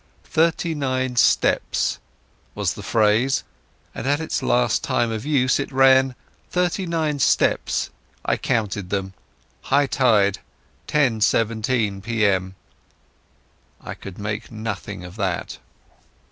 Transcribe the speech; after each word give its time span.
("Thirty 0.25 0.73
nine 0.73 1.15
steps") 1.15 1.99
was 2.55 2.73
the 2.73 2.81
phrase; 2.81 3.43
and 3.93 4.07
at 4.07 4.19
its 4.19 4.41
last 4.41 4.83
time 4.83 5.11
of 5.11 5.27
use 5.27 5.59
it 5.59 5.71
ran—("Thirty 5.71 6.87
nine 6.87 7.19
steps, 7.19 7.91
I 8.25 8.35
counted 8.35 8.89
them—high 8.89 9.85
tide 9.85 10.39
10.17 10.87 12.01
p.m."). 12.01 12.55
I 13.79 13.93
could 13.93 14.17
make 14.17 14.51
nothing 14.51 15.03
of 15.03 15.17
that. 15.17 15.59